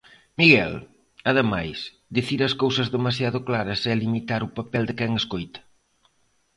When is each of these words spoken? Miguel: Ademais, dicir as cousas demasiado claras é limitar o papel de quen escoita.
Miguel: 0.39 0.73
Ademais, 1.31 1.77
dicir 2.15 2.41
as 2.47 2.53
cousas 2.63 2.87
demasiado 2.95 3.39
claras 3.47 3.81
é 3.91 3.93
limitar 3.95 4.41
o 4.43 4.53
papel 4.57 4.83
de 4.87 4.93
quen 4.99 5.11
escoita. 5.21 5.61